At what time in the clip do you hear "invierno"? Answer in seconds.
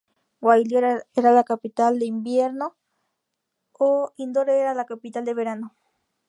2.07-2.75